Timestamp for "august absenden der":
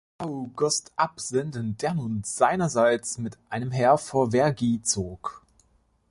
0.17-1.93